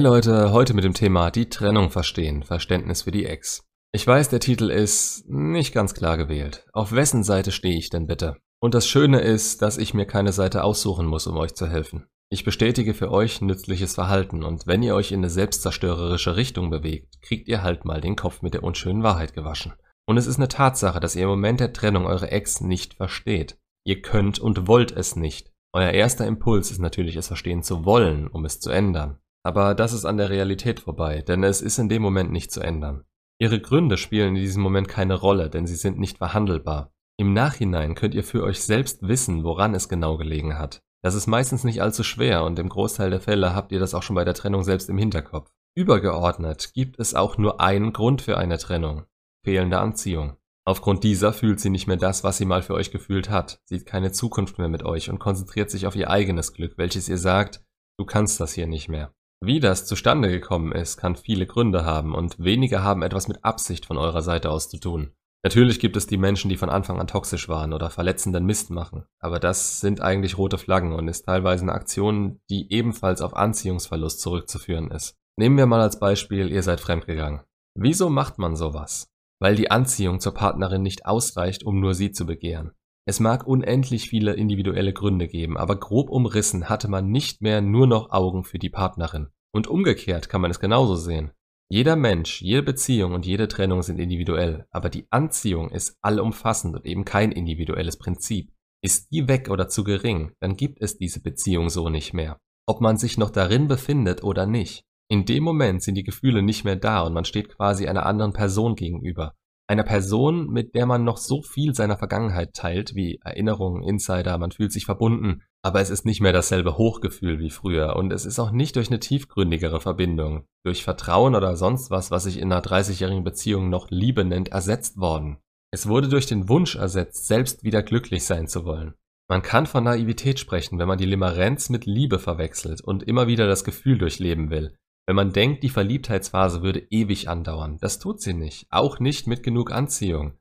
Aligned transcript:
Hey 0.00 0.06
Leute, 0.06 0.50
heute 0.50 0.72
mit 0.72 0.84
dem 0.84 0.94
Thema 0.94 1.30
die 1.30 1.50
Trennung 1.50 1.90
verstehen, 1.90 2.42
Verständnis 2.42 3.02
für 3.02 3.10
die 3.10 3.26
Ex. 3.26 3.68
Ich 3.92 4.06
weiß, 4.06 4.30
der 4.30 4.40
Titel 4.40 4.70
ist 4.70 5.28
nicht 5.28 5.74
ganz 5.74 5.92
klar 5.92 6.16
gewählt. 6.16 6.64
Auf 6.72 6.92
wessen 6.92 7.22
Seite 7.22 7.52
stehe 7.52 7.76
ich 7.76 7.90
denn 7.90 8.06
bitte? 8.06 8.38
Und 8.62 8.72
das 8.72 8.88
Schöne 8.88 9.20
ist, 9.20 9.60
dass 9.60 9.76
ich 9.76 9.92
mir 9.92 10.06
keine 10.06 10.32
Seite 10.32 10.64
aussuchen 10.64 11.04
muss, 11.04 11.26
um 11.26 11.36
euch 11.36 11.54
zu 11.54 11.66
helfen. 11.66 12.06
Ich 12.30 12.44
bestätige 12.44 12.94
für 12.94 13.10
euch 13.10 13.42
nützliches 13.42 13.94
Verhalten 13.94 14.42
und 14.42 14.66
wenn 14.66 14.82
ihr 14.82 14.94
euch 14.94 15.12
in 15.12 15.20
eine 15.20 15.28
selbstzerstörerische 15.28 16.34
Richtung 16.34 16.70
bewegt, 16.70 17.20
kriegt 17.20 17.46
ihr 17.46 17.62
halt 17.62 17.84
mal 17.84 18.00
den 18.00 18.16
Kopf 18.16 18.40
mit 18.40 18.54
der 18.54 18.62
unschönen 18.62 19.02
Wahrheit 19.02 19.34
gewaschen. 19.34 19.74
Und 20.06 20.16
es 20.16 20.26
ist 20.26 20.38
eine 20.38 20.48
Tatsache, 20.48 21.00
dass 21.00 21.14
ihr 21.14 21.24
im 21.24 21.28
Moment 21.28 21.60
der 21.60 21.74
Trennung 21.74 22.06
eure 22.06 22.30
Ex 22.30 22.62
nicht 22.62 22.94
versteht. 22.94 23.58
Ihr 23.84 24.00
könnt 24.00 24.38
und 24.38 24.66
wollt 24.66 24.92
es 24.92 25.14
nicht. 25.14 25.52
Euer 25.74 25.90
erster 25.90 26.26
Impuls 26.26 26.70
ist 26.70 26.80
natürlich, 26.80 27.16
es 27.16 27.26
verstehen 27.26 27.62
zu 27.62 27.84
wollen, 27.84 28.28
um 28.28 28.46
es 28.46 28.60
zu 28.60 28.70
ändern. 28.70 29.18
Aber 29.42 29.74
das 29.74 29.92
ist 29.92 30.04
an 30.04 30.16
der 30.18 30.30
Realität 30.30 30.80
vorbei, 30.80 31.22
denn 31.22 31.42
es 31.44 31.62
ist 31.62 31.78
in 31.78 31.88
dem 31.88 32.02
Moment 32.02 32.30
nicht 32.30 32.52
zu 32.52 32.60
ändern. 32.60 33.04
Ihre 33.38 33.60
Gründe 33.60 33.96
spielen 33.96 34.36
in 34.36 34.42
diesem 34.42 34.62
Moment 34.62 34.88
keine 34.88 35.14
Rolle, 35.14 35.48
denn 35.48 35.66
sie 35.66 35.76
sind 35.76 35.98
nicht 35.98 36.18
verhandelbar. 36.18 36.92
Im 37.18 37.32
Nachhinein 37.32 37.94
könnt 37.94 38.14
ihr 38.14 38.24
für 38.24 38.42
euch 38.42 38.62
selbst 38.62 39.06
wissen, 39.06 39.44
woran 39.44 39.74
es 39.74 39.88
genau 39.88 40.16
gelegen 40.18 40.58
hat. 40.58 40.82
Das 41.02 41.14
ist 41.14 41.26
meistens 41.26 41.64
nicht 41.64 41.80
allzu 41.80 42.02
schwer 42.02 42.44
und 42.44 42.58
im 42.58 42.68
Großteil 42.68 43.10
der 43.10 43.20
Fälle 43.20 43.54
habt 43.54 43.72
ihr 43.72 43.80
das 43.80 43.94
auch 43.94 44.02
schon 44.02 44.16
bei 44.16 44.24
der 44.24 44.34
Trennung 44.34 44.62
selbst 44.62 44.90
im 44.90 44.98
Hinterkopf. 44.98 45.50
Übergeordnet 45.74 46.72
gibt 46.74 46.98
es 46.98 47.14
auch 47.14 47.38
nur 47.38 47.60
einen 47.60 47.94
Grund 47.94 48.20
für 48.20 48.36
eine 48.36 48.58
Trennung. 48.58 49.04
Fehlende 49.42 49.78
Anziehung. 49.78 50.36
Aufgrund 50.66 51.02
dieser 51.02 51.32
fühlt 51.32 51.60
sie 51.60 51.70
nicht 51.70 51.86
mehr 51.86 51.96
das, 51.96 52.22
was 52.22 52.36
sie 52.36 52.44
mal 52.44 52.62
für 52.62 52.74
euch 52.74 52.90
gefühlt 52.90 53.30
hat, 53.30 53.62
sieht 53.64 53.86
keine 53.86 54.12
Zukunft 54.12 54.58
mehr 54.58 54.68
mit 54.68 54.82
euch 54.82 55.08
und 55.08 55.18
konzentriert 55.18 55.70
sich 55.70 55.86
auf 55.86 55.96
ihr 55.96 56.10
eigenes 56.10 56.52
Glück, 56.52 56.76
welches 56.76 57.08
ihr 57.08 57.16
sagt, 57.16 57.64
du 57.98 58.04
kannst 58.04 58.38
das 58.40 58.52
hier 58.52 58.66
nicht 58.66 58.88
mehr. 58.88 59.14
Wie 59.42 59.58
das 59.58 59.86
zustande 59.86 60.28
gekommen 60.28 60.72
ist, 60.72 60.98
kann 60.98 61.16
viele 61.16 61.46
Gründe 61.46 61.84
haben 61.86 62.14
und 62.14 62.38
wenige 62.38 62.82
haben 62.82 63.02
etwas 63.02 63.26
mit 63.26 63.42
Absicht 63.42 63.86
von 63.86 63.96
eurer 63.96 64.20
Seite 64.20 64.50
aus 64.50 64.68
zu 64.68 64.78
tun. 64.78 65.12
Natürlich 65.42 65.80
gibt 65.80 65.96
es 65.96 66.06
die 66.06 66.18
Menschen, 66.18 66.50
die 66.50 66.58
von 66.58 66.68
Anfang 66.68 67.00
an 67.00 67.06
toxisch 67.06 67.48
waren 67.48 67.72
oder 67.72 67.88
verletzenden 67.88 68.44
Mist 68.44 68.68
machen, 68.68 69.06
aber 69.18 69.38
das 69.38 69.80
sind 69.80 70.02
eigentlich 70.02 70.36
rote 70.36 70.58
Flaggen 70.58 70.92
und 70.92 71.08
ist 71.08 71.24
teilweise 71.24 71.62
eine 71.62 71.72
Aktion, 71.72 72.40
die 72.50 72.70
ebenfalls 72.70 73.22
auf 73.22 73.34
Anziehungsverlust 73.34 74.20
zurückzuführen 74.20 74.90
ist. 74.90 75.16
Nehmen 75.38 75.56
wir 75.56 75.64
mal 75.64 75.80
als 75.80 75.98
Beispiel, 75.98 76.50
ihr 76.50 76.62
seid 76.62 76.80
fremdgegangen. 76.80 77.40
Wieso 77.74 78.10
macht 78.10 78.38
man 78.38 78.56
sowas? 78.56 79.08
Weil 79.38 79.56
die 79.56 79.70
Anziehung 79.70 80.20
zur 80.20 80.34
Partnerin 80.34 80.82
nicht 80.82 81.06
ausreicht, 81.06 81.64
um 81.64 81.80
nur 81.80 81.94
sie 81.94 82.12
zu 82.12 82.26
begehren. 82.26 82.72
Es 83.10 83.18
mag 83.18 83.44
unendlich 83.44 84.08
viele 84.08 84.34
individuelle 84.34 84.92
Gründe 84.92 85.26
geben, 85.26 85.56
aber 85.56 85.74
grob 85.74 86.10
umrissen 86.10 86.68
hatte 86.68 86.86
man 86.86 87.10
nicht 87.10 87.42
mehr 87.42 87.60
nur 87.60 87.88
noch 87.88 88.12
Augen 88.12 88.44
für 88.44 88.60
die 88.60 88.70
Partnerin. 88.70 89.30
Und 89.52 89.66
umgekehrt 89.66 90.28
kann 90.28 90.40
man 90.40 90.52
es 90.52 90.60
genauso 90.60 90.94
sehen. 90.94 91.32
Jeder 91.68 91.96
Mensch, 91.96 92.40
jede 92.40 92.62
Beziehung 92.62 93.12
und 93.14 93.26
jede 93.26 93.48
Trennung 93.48 93.82
sind 93.82 93.98
individuell, 93.98 94.64
aber 94.70 94.90
die 94.90 95.08
Anziehung 95.10 95.72
ist 95.72 95.98
allumfassend 96.02 96.76
und 96.76 96.86
eben 96.86 97.04
kein 97.04 97.32
individuelles 97.32 97.98
Prinzip. 97.98 98.52
Ist 98.80 99.10
die 99.10 99.26
weg 99.26 99.50
oder 99.50 99.66
zu 99.66 99.82
gering, 99.82 100.30
dann 100.38 100.56
gibt 100.56 100.80
es 100.80 100.96
diese 100.96 101.20
Beziehung 101.20 101.68
so 101.68 101.88
nicht 101.88 102.14
mehr. 102.14 102.38
Ob 102.64 102.80
man 102.80 102.96
sich 102.96 103.18
noch 103.18 103.30
darin 103.30 103.66
befindet 103.66 104.22
oder 104.22 104.46
nicht. 104.46 104.84
In 105.08 105.24
dem 105.24 105.42
Moment 105.42 105.82
sind 105.82 105.96
die 105.96 106.04
Gefühle 106.04 106.42
nicht 106.42 106.64
mehr 106.64 106.76
da 106.76 107.02
und 107.02 107.12
man 107.12 107.24
steht 107.24 107.56
quasi 107.56 107.88
einer 107.88 108.06
anderen 108.06 108.32
Person 108.32 108.76
gegenüber. 108.76 109.34
Einer 109.70 109.84
Person, 109.84 110.48
mit 110.48 110.74
der 110.74 110.84
man 110.84 111.04
noch 111.04 111.16
so 111.16 111.42
viel 111.42 111.76
seiner 111.76 111.96
Vergangenheit 111.96 112.54
teilt, 112.54 112.96
wie 112.96 113.20
Erinnerungen, 113.22 113.84
Insider, 113.84 114.36
man 114.36 114.50
fühlt 114.50 114.72
sich 114.72 114.84
verbunden, 114.84 115.42
aber 115.62 115.80
es 115.80 115.90
ist 115.90 116.04
nicht 116.04 116.20
mehr 116.20 116.32
dasselbe 116.32 116.76
Hochgefühl 116.76 117.38
wie 117.38 117.50
früher 117.50 117.94
und 117.94 118.12
es 118.12 118.24
ist 118.24 118.40
auch 118.40 118.50
nicht 118.50 118.74
durch 118.74 118.88
eine 118.88 118.98
tiefgründigere 118.98 119.80
Verbindung, 119.80 120.44
durch 120.64 120.82
Vertrauen 120.82 121.36
oder 121.36 121.54
sonst 121.54 121.88
was, 121.88 122.10
was 122.10 122.24
sich 122.24 122.38
in 122.38 122.50
einer 122.50 122.64
30-jährigen 122.64 123.22
Beziehung 123.22 123.70
noch 123.70 123.90
Liebe 123.90 124.24
nennt, 124.24 124.48
ersetzt 124.48 124.96
worden. 124.98 125.38
Es 125.70 125.86
wurde 125.86 126.08
durch 126.08 126.26
den 126.26 126.48
Wunsch 126.48 126.74
ersetzt, 126.74 127.28
selbst 127.28 127.62
wieder 127.62 127.84
glücklich 127.84 128.24
sein 128.24 128.48
zu 128.48 128.64
wollen. 128.64 128.94
Man 129.28 129.42
kann 129.42 129.66
von 129.66 129.84
Naivität 129.84 130.40
sprechen, 130.40 130.80
wenn 130.80 130.88
man 130.88 130.98
die 130.98 131.06
Limerenz 131.06 131.68
mit 131.68 131.86
Liebe 131.86 132.18
verwechselt 132.18 132.80
und 132.80 133.04
immer 133.04 133.28
wieder 133.28 133.46
das 133.46 133.62
Gefühl 133.62 133.98
durchleben 133.98 134.50
will, 134.50 134.74
wenn 135.10 135.16
man 135.16 135.32
denkt, 135.32 135.64
die 135.64 135.70
Verliebtheitsphase 135.70 136.62
würde 136.62 136.86
ewig 136.88 137.28
andauern, 137.28 137.78
das 137.80 137.98
tut 137.98 138.20
sie 138.20 138.32
nicht, 138.32 138.68
auch 138.70 139.00
nicht 139.00 139.26
mit 139.26 139.42
genug 139.42 139.72
Anziehung. 139.72 140.38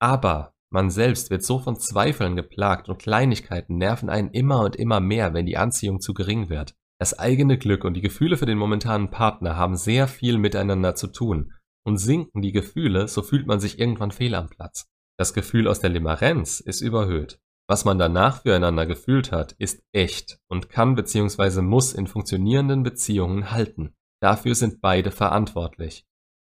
Aber 0.00 0.52
man 0.68 0.90
selbst 0.90 1.30
wird 1.30 1.44
so 1.44 1.60
von 1.60 1.78
Zweifeln 1.78 2.34
geplagt 2.34 2.88
und 2.88 2.98
Kleinigkeiten 2.98 3.78
nerven 3.78 4.10
einen 4.10 4.32
immer 4.32 4.64
und 4.64 4.74
immer 4.74 4.98
mehr, 4.98 5.32
wenn 5.32 5.46
die 5.46 5.56
Anziehung 5.56 6.00
zu 6.00 6.12
gering 6.12 6.48
wird. 6.48 6.74
Das 6.98 7.20
eigene 7.20 7.56
Glück 7.56 7.84
und 7.84 7.94
die 7.94 8.00
Gefühle 8.00 8.36
für 8.36 8.46
den 8.46 8.58
momentanen 8.58 9.12
Partner 9.12 9.54
haben 9.54 9.76
sehr 9.76 10.08
viel 10.08 10.38
miteinander 10.38 10.96
zu 10.96 11.06
tun. 11.06 11.52
Und 11.86 11.98
sinken 11.98 12.42
die 12.42 12.50
Gefühle, 12.50 13.06
so 13.06 13.22
fühlt 13.22 13.46
man 13.46 13.60
sich 13.60 13.78
irgendwann 13.78 14.10
fehl 14.10 14.34
am 14.34 14.48
Platz. 14.48 14.88
Das 15.20 15.34
Gefühl 15.34 15.68
aus 15.68 15.78
der 15.78 15.90
Limerenz 15.90 16.58
ist 16.58 16.80
überhöht. 16.80 17.38
Was 17.68 17.84
man 17.84 18.00
danach 18.00 18.42
füreinander 18.42 18.86
gefühlt 18.86 19.30
hat, 19.30 19.52
ist 19.52 19.84
echt 19.92 20.40
und 20.48 20.68
kann 20.68 20.96
bzw. 20.96 21.62
muss 21.62 21.92
in 21.92 22.08
funktionierenden 22.08 22.82
Beziehungen 22.82 23.52
halten. 23.52 23.94
Dafür 24.22 24.54
sind 24.54 24.80
beide 24.80 25.10
verantwortlich. 25.10 26.04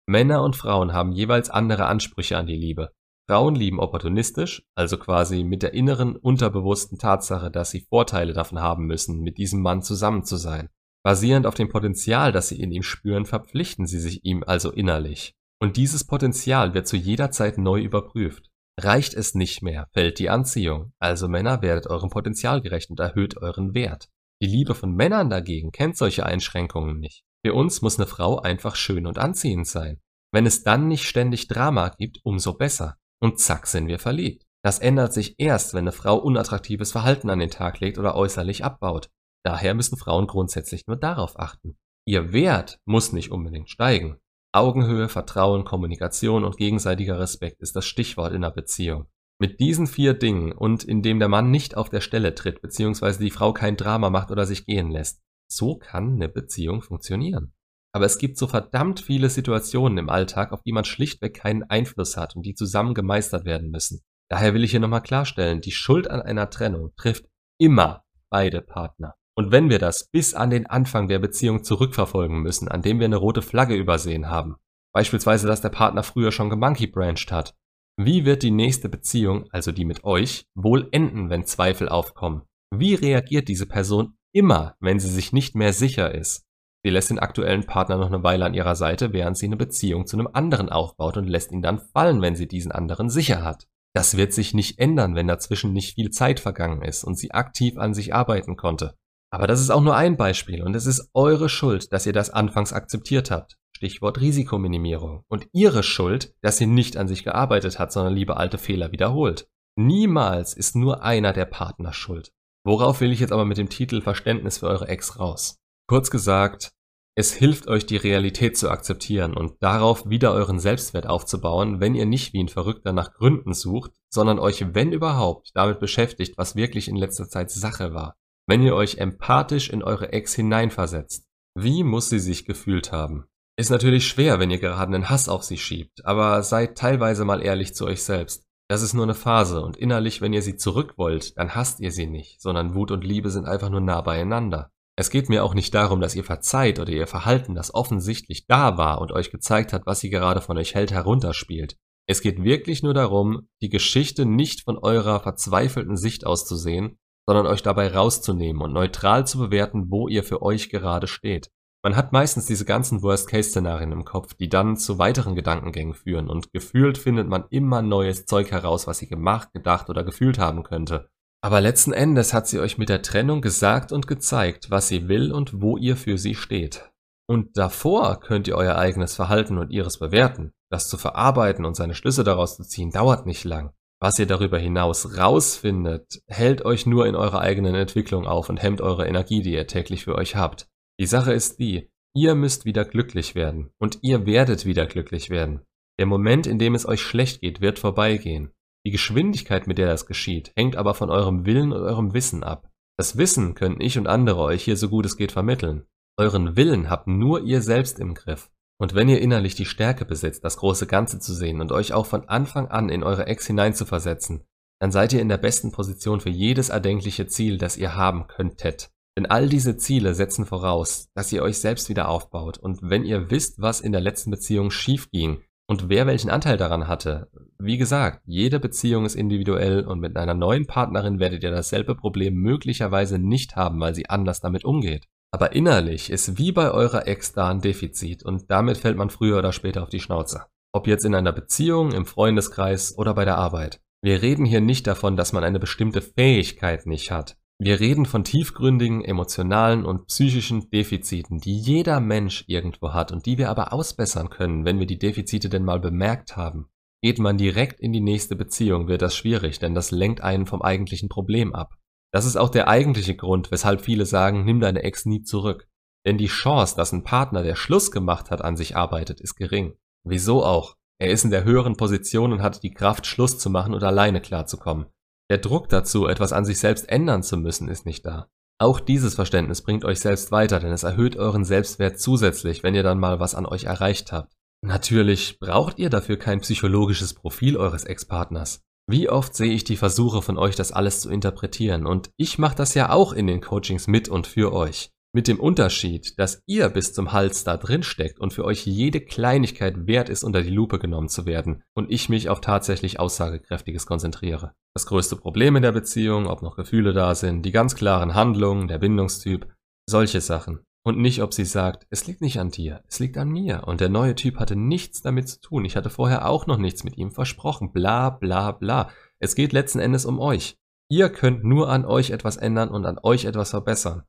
Männer 0.08 0.44
und 0.44 0.56
Frauen 0.56 0.94
haben 0.94 1.12
jeweils 1.12 1.50
andere 1.50 1.86
Ansprüche 1.86 2.38
an 2.38 2.48
die 2.48 2.58
Liebe. 2.58 2.92
Frauen 3.30 3.56
lieben 3.56 3.80
opportunistisch, 3.80 4.64
also 4.76 4.98
quasi 4.98 5.44
mit 5.44 5.64
der 5.64 5.74
inneren, 5.74 6.18
unterbewussten 6.18 6.98
Tatsache, 6.98 7.50
dass 7.50 7.72
sie 7.72 7.86
Vorteile 7.90 8.34
davon 8.34 8.60
haben 8.60 8.88
müssen, 8.88 9.22
mit 9.22 9.38
diesem 9.38 9.62
Mann 9.62 9.82
zusammen 9.84 10.26
zu 10.26 10.36
sein. 10.36 10.70
Basierend 11.04 11.48
auf 11.48 11.56
dem 11.56 11.70
Potenzial, 11.70 12.32
das 12.32 12.50
sie 12.50 12.60
in 12.60 12.72
ihm 12.72 12.84
spüren, 12.84 13.26
verpflichten 13.26 13.88
sie 13.88 14.00
sich 14.00 14.26
ihm 14.26 14.44
also 14.46 14.72
innerlich. 14.72 15.34
Und 15.62 15.78
dieses 15.78 16.04
Potenzial 16.06 16.74
wird 16.74 16.88
zu 16.88 16.98
jeder 16.98 17.32
Zeit 17.32 17.58
neu 17.58 17.82
überprüft. 17.82 18.50
Reicht 18.80 19.14
es 19.14 19.36
nicht 19.36 19.62
mehr, 19.62 19.88
fällt 19.94 20.20
die 20.20 20.30
Anziehung. 20.30 20.92
Also 21.00 21.28
Männer 21.28 21.62
werdet 21.62 21.88
eurem 21.88 22.10
Potenzial 22.10 22.62
gerecht 22.62 22.90
und 22.90 23.00
erhöht 23.00 23.38
euren 23.38 23.74
Wert. 23.74 24.10
Die 24.42 24.48
Liebe 24.48 24.74
von 24.76 24.94
Männern 24.94 25.30
dagegen 25.30 25.72
kennt 25.72 25.98
solche 25.98 26.26
Einschränkungen 26.26 27.00
nicht. 27.00 27.24
Für 27.46 27.54
uns 27.54 27.82
muss 27.82 27.98
eine 27.98 28.08
Frau 28.08 28.40
einfach 28.40 28.76
schön 28.76 29.08
und 29.08 29.18
anziehend 29.18 29.68
sein. 29.68 30.00
Wenn 30.32 30.46
es 30.46 30.64
dann 30.64 30.88
nicht 30.88 31.08
ständig 31.08 31.48
Drama 31.48 31.90
gibt, 31.90 32.20
umso 32.24 32.54
besser. 32.54 32.98
Und 33.20 33.40
zack 33.40 33.68
sind 33.68 33.88
wir 33.88 34.00
verliebt. 34.00 34.46
Das 34.64 34.80
ändert 34.80 35.14
sich 35.14 35.36
erst, 35.40 35.74
wenn 35.74 35.86
eine 35.86 35.92
Frau 35.92 36.18
unattraktives 36.18 36.92
Verhalten 36.92 37.30
an 37.30 37.40
den 37.40 37.50
Tag 37.50 37.80
legt 37.80 37.98
oder 37.98 38.16
äußerlich 38.16 38.64
abbaut. 38.64 39.10
Daher 39.44 39.74
müssen 39.74 39.98
Frauen 39.98 40.28
grundsätzlich 40.28 40.86
nur 40.88 40.98
darauf 40.98 41.40
achten. 41.40 41.78
Ihr 42.06 42.32
Wert 42.32 42.80
muss 42.86 43.12
nicht 43.12 43.32
unbedingt 43.32 43.70
steigen. 43.70 44.18
Augenhöhe, 44.54 45.10
Vertrauen, 45.10 45.64
Kommunikation 45.64 46.44
und 46.44 46.58
gegenseitiger 46.58 47.20
Respekt 47.20 47.62
ist 47.62 47.76
das 47.76 47.86
Stichwort 47.86 48.34
in 48.34 48.44
einer 48.44 48.54
Beziehung. 48.54 49.08
Mit 49.40 49.60
diesen 49.60 49.88
vier 49.88 50.14
Dingen 50.14 50.52
und 50.52 50.84
indem 50.84 51.20
der 51.20 51.30
Mann 51.30 51.50
nicht 51.50 51.76
auf 51.76 51.90
der 51.90 52.02
Stelle 52.02 52.36
tritt, 52.36 52.62
beziehungsweise 52.62 53.20
die 53.20 53.32
Frau 53.32 53.54
kein 53.54 53.78
Drama 53.78 54.10
macht 54.12 54.30
oder 54.30 54.46
sich 54.46 54.66
gehen 54.66 54.92
lässt, 54.92 55.22
so 55.52 55.76
kann 55.76 56.14
eine 56.16 56.30
Beziehung 56.30 56.82
funktionieren. 56.82 57.54
Aber 57.94 58.06
es 58.06 58.18
gibt 58.18 58.38
so 58.38 58.48
verdammt 58.48 59.02
viele 59.02 59.30
Situationen 59.30 59.98
im 59.98 60.10
Alltag, 60.10 60.54
auf 60.54 60.62
die 60.64 60.72
man 60.72 60.86
schlichtweg 60.86 61.36
keinen 61.36 61.64
Einfluss 61.64 62.16
hat 62.16 62.36
und 62.36 62.46
die 62.46 62.56
zusammen 62.56 62.94
gemeistert 62.94 63.46
werden 63.46 63.70
müssen. 63.70 64.02
Daher 64.30 64.54
will 64.54 64.64
ich 64.64 64.72
hier 64.72 64.80
nochmal 64.80 65.04
klarstellen, 65.04 65.60
die 65.60 65.72
Schuld 65.72 66.10
an 66.10 66.22
einer 66.22 66.50
Trennung 66.50 66.94
trifft 66.96 67.26
immer 67.60 68.06
beide 68.30 68.62
Partner. 68.62 69.16
Und 69.36 69.52
wenn 69.52 69.70
wir 69.70 69.80
das 69.80 70.08
bis 70.10 70.34
an 70.34 70.50
den 70.50 70.68
Anfang 70.68 71.10
der 71.10 71.20
Beziehung 71.20 71.64
zurückverfolgen 71.64 72.42
müssen, 72.42 72.70
an 72.70 72.82
dem 72.82 73.00
wir 73.00 73.06
eine 73.06 73.18
rote 73.18 73.42
Flagge 73.42 73.76
übersehen 73.76 74.30
haben, 74.30 74.56
beispielsweise, 74.94 75.48
dass 75.48 75.62
der 75.62 75.70
Partner 75.70 76.04
früher 76.04 76.32
schon 76.32 76.50
gemonkeybranched 76.50 77.32
hat, 77.32 77.56
wie 77.98 78.24
wird 78.24 78.44
die 78.44 78.52
nächste 78.52 78.88
Beziehung, 78.88 79.50
also 79.52 79.72
die 79.74 79.86
mit 79.86 80.06
euch, 80.06 80.46
wohl 80.56 80.88
enden, 80.92 81.30
wenn 81.30 81.46
Zweifel 81.46 81.90
aufkommen? 81.90 82.44
Wie 82.74 82.96
reagiert 82.96 83.50
diese 83.50 83.66
Person 83.66 84.18
Immer, 84.34 84.76
wenn 84.80 85.00
sie 85.00 85.10
sich 85.10 85.34
nicht 85.34 85.56
mehr 85.56 85.74
sicher 85.74 86.14
ist. 86.14 86.46
Sie 86.84 86.90
lässt 86.90 87.10
den 87.10 87.20
aktuellen 87.20 87.66
Partner 87.66 87.98
noch 87.98 88.08
eine 88.08 88.24
Weile 88.24 88.46
an 88.46 88.54
ihrer 88.54 88.76
Seite, 88.76 89.14
während 89.14 89.38
sie 89.38 89.46
eine 89.46 89.58
Beziehung 89.58 90.08
zu 90.08 90.18
einem 90.18 90.30
anderen 90.32 90.70
aufbaut 90.70 91.18
und 91.18 91.28
lässt 91.28 91.52
ihn 91.52 91.62
dann 91.62 91.80
fallen, 91.80 92.22
wenn 92.22 92.36
sie 92.36 92.48
diesen 92.48 92.72
anderen 92.72 93.10
sicher 93.10 93.44
hat. 93.44 93.68
Das 93.94 94.16
wird 94.18 94.34
sich 94.34 94.54
nicht 94.54 94.80
ändern, 94.80 95.16
wenn 95.16 95.28
dazwischen 95.28 95.74
nicht 95.74 95.96
viel 95.96 96.12
Zeit 96.12 96.40
vergangen 96.40 96.82
ist 96.82 97.04
und 97.04 97.18
sie 97.18 97.32
aktiv 97.32 97.78
an 97.78 97.94
sich 97.94 98.16
arbeiten 98.16 98.56
konnte. 98.56 98.96
Aber 99.32 99.48
das 99.48 99.62
ist 99.62 99.70
auch 99.70 99.82
nur 99.82 99.96
ein 99.96 100.18
Beispiel 100.18 100.64
und 100.64 100.76
es 100.76 100.86
ist 100.86 101.10
eure 101.14 101.50
Schuld, 101.50 101.94
dass 101.94 102.06
ihr 102.06 102.14
das 102.14 102.30
anfangs 102.30 102.74
akzeptiert 102.74 103.32
habt. 103.32 103.58
Stichwort 103.76 104.20
Risikominimierung. 104.20 105.24
Und 105.28 105.48
ihre 105.54 105.84
Schuld, 105.84 106.36
dass 106.42 106.58
sie 106.58 106.68
nicht 106.68 106.98
an 106.98 107.08
sich 107.08 107.24
gearbeitet 107.24 107.80
hat, 107.80 107.92
sondern 107.92 108.14
lieber 108.14 108.38
alte 108.38 108.58
Fehler 108.58 108.92
wiederholt. 108.92 109.48
Niemals 109.76 110.54
ist 110.54 110.76
nur 110.76 111.04
einer 111.04 111.34
der 111.34 111.46
Partner 111.46 111.94
schuld. 111.94 112.32
Worauf 112.64 113.02
will 113.02 113.12
ich 113.12 113.20
jetzt 113.20 113.32
aber 113.34 113.46
mit 113.46 113.58
dem 113.58 113.70
Titel 113.70 114.02
Verständnis 114.02 114.60
für 114.60 114.68
eure 114.68 114.88
Ex 114.88 115.20
raus? 115.20 115.58
Kurz 115.88 116.12
gesagt, 116.12 116.72
es 117.16 117.34
hilft 117.34 117.68
euch 117.68 117.86
die 117.86 117.98
Realität 117.98 118.58
zu 118.58 118.70
akzeptieren 118.70 119.36
und 119.36 119.62
darauf 119.62 120.08
wieder 120.08 120.32
euren 120.32 120.60
Selbstwert 120.60 121.08
aufzubauen, 121.08 121.82
wenn 121.82 121.94
ihr 121.96 122.06
nicht 122.06 122.34
wie 122.34 122.42
ein 122.42 122.48
Verrückter 122.48 122.94
nach 122.94 123.14
Gründen 123.14 123.54
sucht, 123.54 123.92
sondern 124.10 124.40
euch, 124.40 124.74
wenn 124.74 124.94
überhaupt, 124.94 125.52
damit 125.54 125.80
beschäftigt, 125.80 126.38
was 126.38 126.56
wirklich 126.56 126.88
in 126.88 126.96
letzter 126.96 127.28
Zeit 127.28 127.52
Sache 127.52 127.94
war. 127.94 128.16
Wenn 128.48 128.62
ihr 128.62 128.76
euch 128.76 128.98
empathisch 128.98 129.70
in 129.70 129.84
eure 129.84 130.14
Ex 130.14 130.34
hineinversetzt, 130.36 131.28
Wie 131.54 131.84
muss 131.84 132.08
sie 132.08 132.20
sich 132.20 132.46
gefühlt 132.46 132.94
haben? 132.94 133.26
Ist 133.58 133.72
natürlich 133.72 134.08
schwer, 134.08 134.40
wenn 134.40 134.52
ihr 134.52 134.60
gerade 134.60 134.96
einen 134.96 135.10
Hass 135.10 135.28
auf 135.28 135.44
sie 135.44 135.58
schiebt, 135.58 136.06
aber 136.06 136.44
seid 136.44 136.78
teilweise 136.78 137.26
mal 137.26 137.42
ehrlich 137.42 137.76
zu 137.76 137.86
euch 137.86 138.04
selbst. 138.04 138.46
Das 138.72 138.84
ist 138.84 138.94
nur 138.94 139.04
eine 139.04 139.16
Phase 139.16 139.62
und 139.62 139.76
innerlich, 139.76 140.22
wenn 140.22 140.32
ihr 140.32 140.42
sie 140.42 140.56
zurück 140.56 140.94
wollt, 140.96 141.38
dann 141.38 141.56
hasst 141.56 141.82
ihr 141.82 141.92
sie 141.92 142.08
nicht, 142.08 142.42
sondern 142.42 142.74
Wut 142.74 142.92
und 142.92 143.04
Liebe 143.04 143.30
sind 143.30 143.46
einfach 143.46 143.70
nur 143.70 143.82
nah 143.82 144.00
beieinander. 144.00 144.72
Es 144.96 145.10
geht 145.10 145.28
mir 145.28 145.44
auch 145.44 145.54
nicht 145.54 145.76
darum, 145.76 146.00
dass 146.00 146.16
ihr 146.16 146.24
verzeiht 146.24 146.80
oder 146.80 146.90
ihr 146.90 147.06
Verhalten, 147.06 147.54
das 147.54 147.76
offensichtlich 147.76 148.48
da 148.48 148.78
war 148.78 149.02
und 149.02 149.12
euch 149.12 149.30
gezeigt 149.30 149.74
hat, 149.74 149.86
was 149.86 150.00
sie 150.00 150.10
gerade 150.10 150.40
von 150.40 150.58
euch 150.58 150.74
hält, 150.74 150.94
herunterspielt. 150.94 151.76
Es 152.08 152.22
geht 152.22 152.46
wirklich 152.46 152.82
nur 152.82 152.94
darum, 152.94 153.50
die 153.62 153.68
Geschichte 153.68 154.26
nicht 154.26 154.62
von 154.62 154.78
eurer 154.78 155.20
verzweifelten 155.20 155.98
Sicht 155.98 156.26
aus 156.26 156.46
zu 156.46 156.56
sehen, 156.56 156.98
sondern 157.28 157.48
euch 157.48 157.64
dabei 157.64 157.94
rauszunehmen 157.94 158.62
und 158.62 158.72
neutral 158.72 159.28
zu 159.28 159.38
bewerten, 159.38 159.92
wo 159.92 160.08
ihr 160.08 160.24
für 160.24 160.42
euch 160.42 160.70
gerade 160.70 161.08
steht. 161.08 161.52
Man 161.84 161.96
hat 161.96 162.12
meistens 162.12 162.46
diese 162.46 162.66
ganzen 162.66 163.02
Worst-Case-Szenarien 163.02 163.92
im 163.92 164.06
Kopf, 164.06 164.36
die 164.36 164.50
dann 164.50 164.78
zu 164.78 165.00
weiteren 165.00 165.36
Gedankengängen 165.36 165.96
führen 165.96 166.30
und 166.30 166.54
gefühlt 166.54 167.00
findet 167.00 167.28
man 167.28 167.46
immer 167.50 167.82
neues 167.82 168.28
Zeug 168.28 168.52
heraus, 168.52 168.86
was 168.86 169.00
sie 169.00 169.08
gemacht, 169.08 169.52
gedacht 169.52 169.90
oder 169.90 170.04
gefühlt 170.04 170.38
haben 170.38 170.62
könnte. 170.62 171.10
Aber 171.44 171.60
letzten 171.60 171.92
Endes 171.92 172.36
hat 172.36 172.48
sie 172.48 172.60
euch 172.60 172.78
mit 172.78 172.90
der 172.90 173.02
Trennung 173.02 173.42
gesagt 173.42 173.92
und 173.92 174.08
gezeigt, 174.08 174.70
was 174.70 174.88
sie 174.88 175.08
will 175.08 175.32
und 175.32 175.60
wo 175.60 175.76
ihr 175.76 175.98
für 175.98 176.20
sie 176.20 176.36
steht. 176.36 176.92
Und 177.28 177.58
davor 177.58 178.20
könnt 178.20 178.48
ihr 178.48 178.58
euer 178.58 178.76
eigenes 178.76 179.16
Verhalten 179.16 179.58
und 179.58 179.72
ihres 179.72 179.98
bewerten. 179.98 180.52
Das 180.70 180.88
zu 180.88 181.00
verarbeiten 181.00 181.66
und 181.66 181.76
seine 181.76 181.96
Schlüsse 181.96 182.24
daraus 182.24 182.58
zu 182.58 182.64
ziehen, 182.64 182.92
dauert 182.92 183.26
nicht 183.26 183.44
lang. 183.44 183.74
Was 184.00 184.20
ihr 184.20 184.28
darüber 184.28 184.60
hinaus 184.60 185.18
rausfindet, 185.18 186.22
hält 186.28 186.64
euch 186.64 186.86
nur 186.86 187.08
in 187.08 187.16
eurer 187.16 187.42
eigenen 187.42 187.74
Entwicklung 187.74 188.28
auf 188.28 188.50
und 188.50 188.62
hemmt 188.62 188.82
eure 188.82 189.08
Energie, 189.08 189.42
die 189.42 189.54
ihr 189.54 189.68
täglich 189.68 190.04
für 190.04 190.16
euch 190.16 190.36
habt. 190.36 190.71
Die 191.02 191.08
Sache 191.08 191.34
ist 191.34 191.58
die, 191.58 191.90
ihr 192.14 192.36
müsst 192.36 192.64
wieder 192.64 192.86
glücklich 192.86 193.34
werden 193.34 193.72
und 193.80 193.98
ihr 194.04 194.28
werdet 194.28 194.68
wieder 194.68 194.86
glücklich 194.86 195.32
werden. 195.32 195.62
Der 195.98 196.06
Moment, 196.06 196.46
in 196.46 196.60
dem 196.60 196.76
es 196.76 196.88
euch 196.88 197.02
schlecht 197.02 197.42
geht, 197.42 197.60
wird 197.60 197.80
vorbeigehen. 197.80 198.52
Die 198.86 198.92
Geschwindigkeit, 198.92 199.66
mit 199.66 199.80
der 199.80 199.88
das 199.88 200.06
geschieht, 200.06 200.52
hängt 200.56 200.76
aber 200.76 200.94
von 200.94 201.10
eurem 201.10 201.48
Willen 201.48 201.74
und 201.74 201.82
eurem 201.82 202.14
Wissen 202.14 202.44
ab. 202.44 202.70
Das 203.00 203.18
Wissen 203.18 203.56
können 203.56 203.82
ich 203.82 203.98
und 203.98 204.06
andere 204.06 204.42
euch 204.42 204.64
hier 204.64 204.78
so 204.78 204.90
gut 204.90 205.08
es 205.08 205.18
geht 205.18 205.32
vermitteln. 205.32 205.88
Euren 206.20 206.56
Willen 206.56 206.92
habt 206.92 207.08
nur 207.08 207.42
ihr 207.42 207.64
selbst 207.64 207.98
im 207.98 208.14
Griff. 208.14 208.52
Und 208.80 208.94
wenn 208.94 209.10
ihr 209.10 209.22
innerlich 209.22 209.56
die 209.56 209.66
Stärke 209.66 210.06
besitzt, 210.06 210.44
das 210.44 210.58
große 210.58 210.86
Ganze 210.86 211.18
zu 211.18 211.34
sehen 211.34 211.62
und 211.62 211.72
euch 211.72 211.94
auch 211.94 212.06
von 212.06 212.30
Anfang 212.30 212.68
an 212.68 212.90
in 212.90 213.02
eure 213.02 213.26
Ex 213.26 213.48
hineinzuversetzen, 213.48 214.44
dann 214.80 214.92
seid 214.92 215.14
ihr 215.14 215.22
in 215.22 215.30
der 215.30 215.38
besten 215.40 215.72
Position 215.72 216.22
für 216.22 216.30
jedes 216.30 216.70
erdenkliche 216.70 217.26
Ziel, 217.26 217.58
das 217.58 217.76
ihr 217.76 217.96
haben 217.96 218.28
könntet. 218.28 218.92
Denn 219.18 219.26
all 219.26 219.50
diese 219.50 219.76
Ziele 219.78 220.14
setzen 220.14 220.46
voraus, 220.46 221.10
dass 221.14 221.32
ihr 221.34 221.44
euch 221.44 221.58
selbst 221.60 221.90
wieder 221.90 222.08
aufbaut. 222.08 222.58
Und 222.58 222.80
wenn 222.82 223.04
ihr 223.04 223.30
wisst, 223.30 223.62
was 223.62 223.82
in 223.82 223.92
der 223.92 224.02
letzten 224.02 224.32
Beziehung 224.32 224.72
schief 224.72 225.10
ging 225.12 225.42
und 225.68 225.90
wer 225.90 226.08
welchen 226.08 226.30
Anteil 226.30 226.58
daran 226.58 226.88
hatte, 226.88 227.30
wie 227.60 227.78
gesagt, 227.78 228.22
jede 228.26 228.60
Beziehung 228.60 229.06
ist 229.06 229.16
individuell 229.16 229.86
und 229.86 230.00
mit 230.00 230.16
einer 230.16 230.34
neuen 230.34 230.66
Partnerin 230.66 231.20
werdet 231.20 231.44
ihr 231.44 231.52
dasselbe 231.52 231.96
Problem 231.96 232.36
möglicherweise 232.36 233.20
nicht 233.20 233.56
haben, 233.56 233.80
weil 233.80 233.94
sie 233.94 234.10
anders 234.10 234.40
damit 234.40 234.64
umgeht. 234.64 235.08
Aber 235.34 235.54
innerlich 235.54 236.10
ist 236.10 236.38
wie 236.38 236.52
bei 236.52 236.72
eurer 236.72 237.08
Ex 237.08 237.34
da 237.34 237.50
ein 237.50 237.62
Defizit 237.62 238.24
und 238.24 238.50
damit 238.50 238.78
fällt 238.78 238.98
man 238.98 239.10
früher 239.10 239.40
oder 239.40 239.54
später 239.54 239.84
auf 239.84 239.90
die 239.90 240.02
Schnauze. 240.02 240.46
Ob 240.74 240.88
jetzt 240.88 241.06
in 241.06 241.16
einer 241.16 241.34
Beziehung, 241.34 241.92
im 241.92 242.06
Freundeskreis 242.06 242.98
oder 242.98 243.14
bei 243.14 243.26
der 243.26 243.38
Arbeit. 243.38 243.82
Wir 244.02 244.22
reden 244.22 244.46
hier 244.46 244.62
nicht 244.62 244.88
davon, 244.88 245.16
dass 245.16 245.32
man 245.32 245.44
eine 245.44 245.60
bestimmte 245.60 246.02
Fähigkeit 246.02 246.86
nicht 246.86 247.12
hat. 247.12 247.38
Wir 247.64 247.80
reden 247.80 248.08
von 248.08 248.24
tiefgründigen, 248.24 249.04
emotionalen 249.04 249.86
und 249.86 250.08
psychischen 250.08 250.72
Defiziten, 250.72 251.38
die 251.38 251.60
jeder 251.60 252.00
Mensch 252.00 252.44
irgendwo 252.48 252.92
hat 252.94 253.12
und 253.12 253.28
die 253.28 253.38
wir 253.38 253.52
aber 253.52 253.72
ausbessern 253.72 254.32
können, 254.32 254.66
wenn 254.66 254.80
wir 254.80 254.88
die 254.88 254.98
Defizite 254.98 255.48
denn 255.48 255.64
mal 255.64 255.80
bemerkt 255.80 256.36
haben. 256.36 256.72
Geht 257.04 257.20
man 257.20 257.38
direkt 257.38 257.80
in 257.80 257.94
die 257.94 258.02
nächste 258.02 258.36
Beziehung, 258.36 258.88
wird 258.88 259.04
das 259.04 259.16
schwierig, 259.16 259.60
denn 259.60 259.76
das 259.76 259.92
lenkt 259.92 260.22
einen 260.22 260.48
vom 260.48 260.64
eigentlichen 260.64 261.08
Problem 261.08 261.54
ab. 261.54 261.76
Das 262.12 262.26
ist 262.26 262.36
auch 262.36 262.50
der 262.50 262.68
eigentliche 262.68 263.16
Grund, 263.16 263.52
weshalb 263.52 263.82
viele 263.82 264.08
sagen, 264.08 264.44
nimm 264.44 264.60
deine 264.60 264.82
Ex 264.82 265.06
nie 265.06 265.22
zurück. 265.22 265.68
Denn 266.04 266.18
die 266.18 266.26
Chance, 266.26 266.76
dass 266.76 266.94
ein 266.94 267.04
Partner, 267.04 267.44
der 267.44 267.56
Schluss 267.56 267.92
gemacht 267.92 268.32
hat, 268.32 268.44
an 268.44 268.58
sich 268.58 268.76
arbeitet, 268.76 269.22
ist 269.22 269.36
gering. 269.36 269.76
Wieso 270.04 270.44
auch? 270.44 270.78
Er 270.98 271.12
ist 271.12 271.26
in 271.26 271.30
der 271.30 271.44
höheren 271.44 271.78
Position 271.78 272.34
und 272.34 272.42
hat 272.42 272.64
die 272.64 272.74
Kraft, 272.74 273.06
Schluss 273.06 273.38
zu 273.38 273.52
machen 273.52 273.76
und 273.76 273.84
alleine 273.84 274.20
klarzukommen. 274.20 274.88
Der 275.32 275.38
Druck 275.38 275.70
dazu, 275.70 276.08
etwas 276.08 276.34
an 276.34 276.44
sich 276.44 276.60
selbst 276.60 276.90
ändern 276.90 277.24
zu 277.24 277.38
müssen, 277.38 277.70
ist 277.70 277.86
nicht 277.86 278.06
da. 278.06 278.28
Auch 278.60 278.82
dieses 278.82 279.16
Verständnis 279.16 279.62
bringt 279.62 279.86
euch 279.86 280.02
selbst 280.02 280.30
weiter, 280.34 280.60
denn 280.60 280.74
es 280.74 280.84
erhöht 280.84 281.16
euren 281.16 281.46
Selbstwert 281.46 282.02
zusätzlich, 282.02 282.64
wenn 282.64 282.76
ihr 282.76 282.84
dann 282.84 283.00
mal 283.00 283.22
was 283.22 283.34
an 283.34 283.46
euch 283.46 283.64
erreicht 283.64 284.12
habt. 284.12 284.34
Natürlich 284.62 285.40
braucht 285.40 285.80
ihr 285.80 285.90
dafür 285.90 286.18
kein 286.18 286.42
psychologisches 286.42 287.14
Profil 287.14 287.56
eures 287.56 287.86
Ex-Partners. 287.86 288.60
Wie 288.90 289.08
oft 289.08 289.34
sehe 289.34 289.54
ich 289.54 289.64
die 289.64 289.78
Versuche 289.78 290.22
von 290.22 290.38
euch, 290.38 290.58
das 290.58 290.74
alles 290.74 291.00
zu 291.00 291.10
interpretieren, 291.10 291.86
und 291.86 292.10
ich 292.18 292.38
mache 292.38 292.58
das 292.58 292.74
ja 292.74 292.90
auch 292.90 293.14
in 293.14 293.26
den 293.26 293.40
Coachings 293.40 293.88
mit 293.88 294.10
und 294.10 294.28
für 294.28 294.52
euch. 294.52 294.92
Mit 295.14 295.28
dem 295.28 295.42
Unterschied, 295.42 296.18
dass 296.20 296.42
ihr 296.46 296.70
bis 296.70 296.94
zum 296.94 297.12
Hals 297.12 297.44
da 297.44 297.58
drin 297.58 297.84
steckt 297.84 298.18
und 298.20 298.32
für 298.32 298.46
euch 298.46 298.66
jede 298.66 299.02
Kleinigkeit 299.02 299.86
wert 299.86 300.08
ist, 300.08 300.24
unter 300.24 300.42
die 300.42 300.50
Lupe 300.50 300.80
genommen 300.80 301.10
zu 301.10 301.26
werden 301.26 301.64
und 301.74 301.92
ich 301.92 302.08
mich 302.08 302.30
auf 302.30 302.40
tatsächlich 302.40 302.98
Aussagekräftiges 302.98 303.86
konzentriere. 303.86 304.54
Das 304.74 304.86
größte 304.86 305.18
Problem 305.18 305.58
in 305.58 305.64
der 305.64 305.74
Beziehung, 305.74 306.28
ob 306.28 306.42
noch 306.42 306.56
Gefühle 306.56 306.94
da 306.94 307.14
sind, 307.14 307.44
die 307.46 307.52
ganz 307.52 307.76
klaren 307.76 308.16
Handlungen, 308.16 308.70
der 308.70 308.78
Bindungstyp, 308.78 309.54
solche 309.86 310.22
Sachen. 310.22 310.60
Und 310.84 310.98
nicht, 310.98 311.22
ob 311.22 311.34
sie 311.34 311.46
sagt, 311.46 311.86
es 311.90 312.08
liegt 312.08 312.22
nicht 312.22 312.40
an 312.40 312.50
dir, 312.50 312.82
es 312.88 313.00
liegt 313.00 313.18
an 313.18 313.30
mir. 313.30 313.68
Und 313.68 313.82
der 313.82 313.90
neue 313.90 314.16
Typ 314.16 314.38
hatte 314.38 314.56
nichts 314.56 315.02
damit 315.02 315.28
zu 315.28 315.42
tun. 315.42 315.66
Ich 315.66 315.76
hatte 315.76 315.90
vorher 315.90 316.28
auch 316.28 316.48
noch 316.48 316.58
nichts 316.58 316.86
mit 316.86 316.98
ihm 316.98 317.12
versprochen. 317.12 317.74
Bla 317.74 318.10
bla 318.10 318.54
bla. 318.54 318.90
Es 319.20 319.36
geht 319.36 319.52
letzten 319.52 319.80
Endes 319.80 320.06
um 320.06 320.20
euch. 320.20 320.58
Ihr 320.90 321.10
könnt 321.10 321.44
nur 321.44 321.70
an 321.70 321.86
euch 321.86 322.10
etwas 322.10 322.38
ändern 322.38 322.70
und 322.70 322.86
an 322.86 322.98
euch 323.04 323.26
etwas 323.26 323.52
verbessern. 323.52 324.04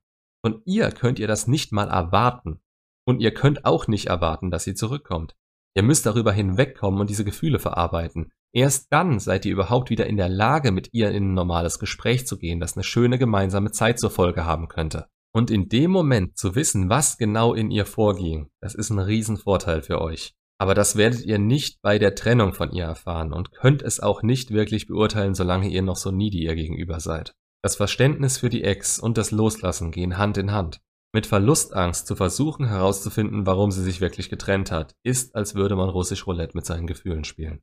Von 0.45 0.63
ihr 0.65 0.91
könnt 0.91 1.19
ihr 1.19 1.29
das 1.29 1.47
nicht 1.47 1.73
mal 1.73 1.89
erwarten. 1.89 2.61
Und 3.07 3.21
ihr 3.21 3.33
könnt 3.33 3.65
auch 3.65 3.89
nicht 3.89 4.07
erwarten, 4.07 4.51
dass 4.51 4.65
sie 4.65 4.75
zurückkommt. 4.75 5.35
Ihr 5.75 5.83
müsst 5.83 6.07
darüber 6.07 6.33
hinwegkommen 6.33 7.01
und 7.01 7.11
diese 7.11 7.25
Gefühle 7.25 7.59
verarbeiten. 7.59 8.31
Erst 8.55 8.93
dann 8.93 9.19
seid 9.19 9.47
ihr 9.47 9.53
überhaupt 9.53 9.89
wieder 9.89 10.07
in 10.07 10.19
der 10.19 10.29
Lage, 10.29 10.73
mit 10.73 10.91
ihr 10.93 11.11
in 11.11 11.31
ein 11.31 11.35
normales 11.35 11.79
Gespräch 11.79 12.27
zu 12.27 12.37
gehen, 12.37 12.61
das 12.61 12.77
eine 12.77 12.85
schöne 12.85 13.19
gemeinsame 13.19 13.71
Zeit 13.71 13.99
zur 13.99 14.11
Folge 14.11 14.45
haben 14.45 14.69
könnte. 14.69 15.07
Und 15.35 15.51
in 15.51 15.71
dem 15.71 15.91
Moment 15.91 16.37
zu 16.37 16.55
wissen, 16.55 16.91
was 16.91 17.17
genau 17.17 17.55
in 17.55 17.71
ihr 17.71 17.87
vorging, 17.87 18.51
das 18.61 18.75
ist 18.75 18.91
ein 18.91 18.99
Riesenvorteil 18.99 19.81
für 19.83 20.03
euch. 20.03 20.35
Aber 20.59 20.75
das 20.75 20.97
werdet 20.97 21.25
ihr 21.25 21.39
nicht 21.39 21.81
bei 21.81 21.99
der 21.99 22.15
Trennung 22.15 22.53
von 22.53 22.71
ihr 22.71 22.85
erfahren 22.85 23.33
und 23.33 23.53
könnt 23.53 23.81
es 23.81 24.01
auch 24.01 24.23
nicht 24.23 24.51
wirklich 24.51 24.87
beurteilen, 24.87 25.35
solange 25.35 25.69
ihr 25.69 25.83
noch 25.83 25.97
so 25.97 26.11
needy 26.11 26.45
ihr 26.45 26.55
gegenüber 26.55 27.01
seid. 27.01 27.35
Das 27.65 27.77
Verständnis 27.77 28.39
für 28.39 28.49
die 28.49 28.65
Ex 28.65 28.99
und 28.99 29.17
das 29.17 29.31
Loslassen 29.31 29.93
gehen 29.93 30.19
Hand 30.19 30.37
in 30.37 30.51
Hand. 30.51 30.81
Mit 31.15 31.27
Verlustangst 31.27 32.09
zu 32.09 32.17
versuchen 32.17 32.67
herauszufinden, 32.67 33.47
warum 33.47 33.71
sie 33.71 33.85
sich 33.85 34.01
wirklich 34.01 34.31
getrennt 34.31 34.73
hat, 34.73 34.97
ist, 35.05 35.37
als 35.37 35.55
würde 35.55 35.77
man 35.77 35.89
russisch 35.89 36.27
Roulette 36.27 36.57
mit 36.57 36.67
seinen 36.67 36.89
Gefühlen 36.89 37.23
spielen. 37.23 37.63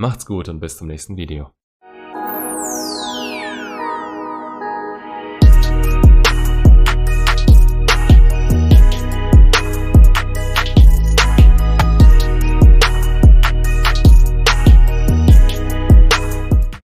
Macht's 0.00 0.24
gut 0.24 0.48
und 0.48 0.60
bis 0.60 0.78
zum 0.78 0.86
nächsten 0.86 1.16
Video. 1.16 1.52